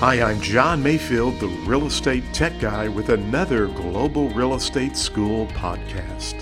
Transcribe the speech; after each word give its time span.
Hi, 0.00 0.20
I'm 0.20 0.42
John 0.42 0.82
Mayfield, 0.82 1.40
the 1.40 1.48
real 1.48 1.86
estate 1.86 2.22
tech 2.34 2.60
guy, 2.60 2.86
with 2.86 3.08
another 3.08 3.66
Global 3.66 4.28
Real 4.28 4.54
Estate 4.54 4.94
School 4.94 5.46
podcast. 5.46 6.34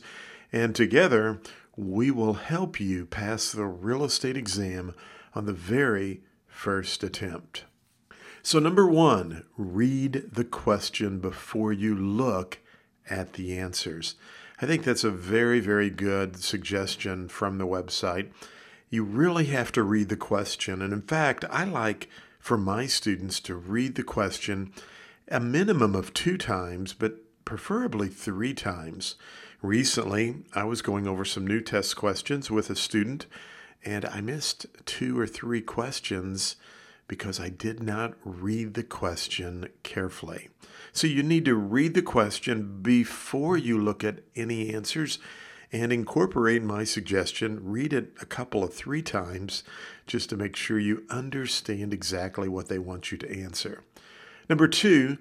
And 0.52 0.76
together, 0.76 1.42
we 1.76 2.11
will 2.11 2.34
help 2.34 2.80
you 2.80 3.06
pass 3.06 3.52
the 3.52 3.66
real 3.66 4.04
estate 4.04 4.38
exam 4.38 4.94
on 5.36 5.45
the 5.45 5.54
very 5.54 6.22
first 6.48 7.04
attempt. 7.04 7.64
So, 8.48 8.59
number 8.59 8.88
one, 8.88 9.44
read 9.58 10.30
the 10.31 10.45
question 10.45 11.20
before 11.20 11.73
you 11.73 11.94
look 11.94 12.59
at 13.09 13.34
the 13.34 13.58
answers. 13.58 14.16
I 14.62 14.66
think 14.66 14.86
that's 14.86 15.04
a 15.04 15.12
very, 15.12 15.59
very 15.59 15.89
good 15.89 16.38
suggestion 16.38 17.28
from 17.28 17.58
the 17.58 17.67
website. 17.67 18.31
You 18.89 19.04
really 19.04 19.48
have 19.48 19.73
to 19.73 19.84
read 19.84 20.08
the 20.08 20.16
question. 20.16 20.81
And 20.81 20.94
in 20.94 21.02
fact, 21.02 21.44
I 21.50 21.66
like 21.66 22.08
for 22.39 22.58
my 22.58 22.86
students 22.86 23.42
to 23.42 23.54
read 23.54 23.95
the 23.95 24.04
question 24.04 24.72
a 25.28 25.42
minimum 25.42 25.94
of 25.94 26.14
two 26.14 26.38
times, 26.38 26.94
but 26.94 27.17
preferably 27.44 28.08
three 28.08 28.54
times. 28.54 29.16
Recently, 29.61 30.45
I 30.54 30.64
was 30.64 30.82
going 30.82 31.06
over 31.06 31.26
some 31.26 31.45
new 31.45 31.59
test 31.59 31.98
questions 31.98 32.50
with 32.50 32.70
a 32.70 32.78
student, 32.78 33.26
and 33.84 34.06
I 34.06 34.22
missed 34.22 34.67
two 34.86 35.20
or 35.20 35.28
three 35.28 35.59
questions 35.59 36.56
because 37.08 37.40
I 37.40 37.50
did 37.50 37.82
not 37.82 38.14
read 38.24 38.74
the 38.74 38.84
question 38.84 39.70
carefully. 39.84 40.50
So 40.92 41.08
you 41.08 41.24
need 41.24 41.46
to 41.46 41.56
read 41.56 41.94
the 41.94 42.02
question 42.02 42.82
before 42.82 43.58
you 43.58 43.80
look 43.80 44.04
at 44.04 44.20
any 44.36 44.74
answers 44.74 45.20
and 45.72 45.92
incorporate 45.92 46.64
my 46.64 46.84
suggestion. 46.84 47.60
Read 47.64 47.94
it 47.94 48.14
a 48.22 48.26
couple 48.26 48.64
of 48.64 48.74
three 48.74 49.02
times 49.02 49.64
just 50.06 50.30
to 50.30 50.38
make 50.38 50.56
sure 50.56 50.80
you 50.80 51.04
understand 51.10 51.94
exactly 51.94 52.48
what 52.48 52.68
they 52.68 52.80
want 52.80 53.12
you 53.12 53.18
to 53.18 53.42
answer. 53.42 53.84
Number 54.50 54.67
two, 54.67 55.17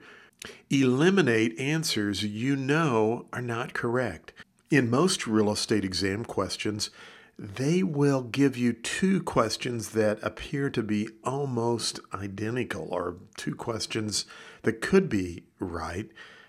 eliminate 0.71 1.59
answers 1.59 2.23
you 2.23 2.57
know 2.57 3.27
are 3.33 3.43
not 3.43 3.75
correct. 3.75 4.33
In 4.71 4.91
most 4.91 5.27
real 5.27 5.51
estate 5.51 5.85
exam 5.85 6.25
questions, 6.25 6.91
they 7.39 7.83
will 7.83 8.23
give 8.23 8.57
you 8.57 8.73
two 8.73 9.23
questions 9.23 9.91
that 9.91 10.19
appear 10.23 10.71
to 10.71 10.83
be 10.83 11.09
almost 11.23 12.01
identical, 12.15 12.89
or 12.91 13.17
two 13.37 13.55
questions 13.55 14.25
that 14.63 14.81
could 14.81 15.09
be 15.09 15.45
right, 15.59 16.09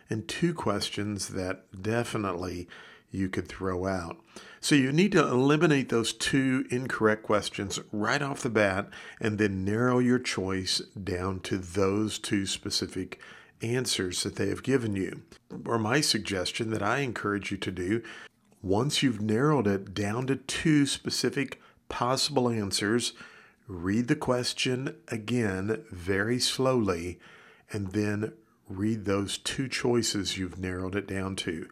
and 0.10 0.28
two 0.28 0.54
questions 0.54 1.30
that 1.30 1.66
definitely 1.82 2.68
you 3.12 3.30
could 3.30 3.48
throw 3.48 3.86
out. 3.86 4.18
So 4.60 4.76
you 4.76 4.92
need 4.92 5.12
to 5.14 5.26
eliminate 5.26 5.90
those 5.90 6.14
two 6.14 6.66
incorrect 6.70 7.24
questions 7.24 7.80
right 7.92 8.22
off 8.22 8.42
the 8.42 8.50
bat 8.50 8.90
and 9.20 9.38
then 9.38 9.64
narrow 9.64 10.00
your 10.00 10.20
choice 10.20 10.80
down 10.80 11.40
to 11.42 11.58
those 11.58 12.20
two 12.20 12.46
specific 12.46 13.20
answers 13.62 14.24
that 14.24 14.36
they 14.36 14.50
have 14.50 14.64
given 14.64 14.96
you. 14.96 15.24
Or 15.66 15.80
my 15.80 16.02
suggestion 16.02 16.70
that 16.72 16.84
I 16.84 17.00
encourage 17.00 17.52
you 17.52 17.58
to 17.58 17.72
do 17.72 18.04
once 18.62 19.04
you've 19.04 19.22
narrowed 19.22 19.68
it 19.68 19.94
down 19.94 20.28
to 20.28 20.36
two 20.36 20.86
specific 20.86 21.62
possible 21.90 22.50
answers, 22.50 23.14
read 23.68 24.08
the 24.08 24.16
question 24.16 24.96
again 25.10 25.84
very 25.92 26.40
slowly 26.40 27.20
and 27.72 27.92
then 27.92 28.34
read 28.70 29.06
those 29.06 29.38
two 29.38 29.68
choices 29.68 30.38
you've 30.38 30.60
narrowed 30.60 30.96
it 30.96 31.08
down 31.08 31.36
to. 31.36 31.68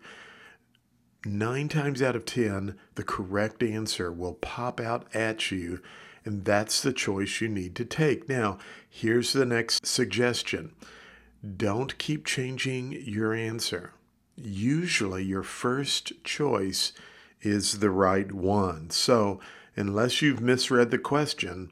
Nine 1.25 1.69
times 1.69 2.01
out 2.01 2.15
of 2.15 2.25
ten, 2.25 2.77
the 2.95 3.03
correct 3.03 3.63
answer 3.63 4.11
will 4.11 4.35
pop 4.35 4.79
out 4.79 5.07
at 5.13 5.51
you, 5.51 5.81
and 6.23 6.45
that's 6.45 6.81
the 6.81 6.93
choice 6.93 7.41
you 7.41 7.49
need 7.49 7.75
to 7.75 7.85
take. 7.85 8.29
Now, 8.29 8.59
here's 8.87 9.33
the 9.33 9.45
next 9.45 9.87
suggestion 9.87 10.73
don't 11.57 11.97
keep 11.97 12.25
changing 12.25 12.91
your 12.91 13.33
answer 13.33 13.93
usually 14.37 15.23
your 15.23 15.43
first 15.43 16.23
choice 16.23 16.93
is 17.41 17.79
the 17.79 17.89
right 17.89 18.31
one. 18.31 18.89
So, 18.89 19.39
unless 19.75 20.21
you've 20.21 20.41
misread 20.41 20.91
the 20.91 20.97
question, 20.97 21.71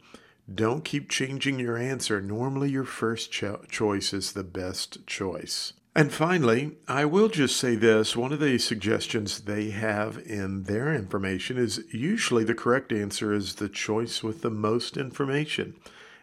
don't 0.54 0.84
keep 0.84 1.10
changing 1.10 1.60
your 1.60 1.78
answer. 1.78 2.22
Normally, 2.22 2.70
your 2.70 2.84
first 2.84 3.32
cho- 3.32 3.64
choice 3.70 4.14
is 4.14 4.34
the 4.34 4.44
best 4.44 5.06
choice. 5.08 5.74
And 5.96 6.12
finally, 6.12 6.78
I 6.88 7.06
will 7.06 7.30
just 7.30 7.56
say 7.56 7.76
this 7.76 8.16
one 8.16 8.34
of 8.34 8.40
the 8.40 8.58
suggestions 8.58 9.42
they 9.42 9.70
have 9.70 10.18
in 10.26 10.64
their 10.64 10.94
information 10.94 11.58
is 11.58 11.84
usually 11.92 12.44
the 12.44 12.56
correct 12.56 12.92
answer 12.92 13.32
is 13.32 13.56
the 13.56 13.70
choice 13.70 14.24
with 14.24 14.42
the 14.42 14.50
most 14.50 14.98
information. 14.98 15.76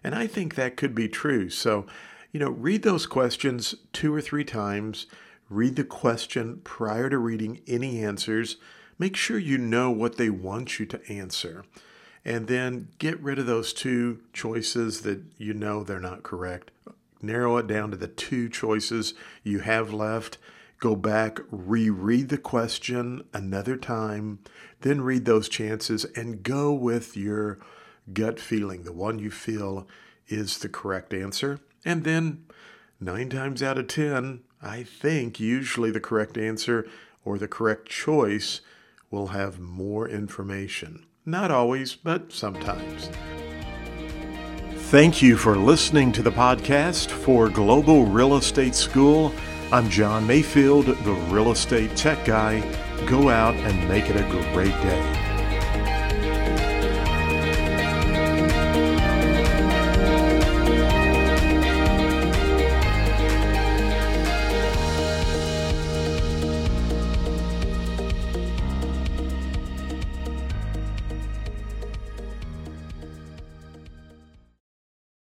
And 0.02 0.14
I 0.14 0.26
think 0.26 0.54
that 0.54 0.76
could 0.76 0.94
be 0.94 1.08
true. 1.08 1.50
So, 1.50 1.86
you 2.32 2.40
know, 2.40 2.50
read 2.50 2.82
those 2.82 3.06
questions 3.06 3.76
two 3.92 4.12
or 4.12 4.20
three 4.20 4.44
times 4.44 5.06
Read 5.50 5.74
the 5.74 5.84
question 5.84 6.60
prior 6.62 7.10
to 7.10 7.18
reading 7.18 7.60
any 7.66 8.04
answers. 8.04 8.56
Make 9.00 9.16
sure 9.16 9.36
you 9.36 9.58
know 9.58 9.90
what 9.90 10.16
they 10.16 10.30
want 10.30 10.78
you 10.78 10.86
to 10.86 11.12
answer. 11.12 11.64
And 12.24 12.46
then 12.46 12.88
get 12.98 13.20
rid 13.20 13.40
of 13.40 13.46
those 13.46 13.72
two 13.72 14.20
choices 14.32 15.00
that 15.02 15.22
you 15.38 15.52
know 15.52 15.82
they're 15.82 15.98
not 15.98 16.22
correct. 16.22 16.70
Narrow 17.20 17.56
it 17.56 17.66
down 17.66 17.90
to 17.90 17.96
the 17.96 18.06
two 18.06 18.48
choices 18.48 19.12
you 19.42 19.58
have 19.58 19.92
left. 19.92 20.38
Go 20.78 20.94
back, 20.94 21.40
reread 21.50 22.28
the 22.28 22.38
question 22.38 23.24
another 23.34 23.76
time, 23.76 24.38
then 24.82 25.00
read 25.00 25.24
those 25.24 25.48
chances 25.48 26.04
and 26.16 26.42
go 26.42 26.72
with 26.72 27.16
your 27.16 27.58
gut 28.12 28.38
feeling, 28.38 28.84
the 28.84 28.92
one 28.92 29.18
you 29.18 29.30
feel 29.30 29.86
is 30.28 30.58
the 30.58 30.68
correct 30.68 31.12
answer. 31.12 31.60
And 31.84 32.04
then, 32.04 32.46
nine 33.00 33.28
times 33.28 33.62
out 33.62 33.76
of 33.78 33.88
10, 33.88 34.40
I 34.62 34.82
think 34.82 35.40
usually 35.40 35.90
the 35.90 36.00
correct 36.00 36.36
answer 36.36 36.86
or 37.24 37.38
the 37.38 37.48
correct 37.48 37.88
choice 37.88 38.60
will 39.10 39.28
have 39.28 39.58
more 39.58 40.08
information. 40.08 41.06
Not 41.24 41.50
always, 41.50 41.94
but 41.94 42.32
sometimes. 42.32 43.10
Thank 44.90 45.22
you 45.22 45.36
for 45.36 45.56
listening 45.56 46.12
to 46.12 46.22
the 46.22 46.32
podcast 46.32 47.10
for 47.10 47.48
Global 47.48 48.04
Real 48.04 48.36
Estate 48.36 48.74
School. 48.74 49.32
I'm 49.72 49.88
John 49.88 50.26
Mayfield, 50.26 50.86
the 50.86 51.12
real 51.30 51.52
estate 51.52 51.96
tech 51.96 52.24
guy. 52.24 52.60
Go 53.06 53.28
out 53.28 53.54
and 53.54 53.88
make 53.88 54.10
it 54.10 54.16
a 54.16 54.52
great 54.52 54.74
day. 54.82 55.29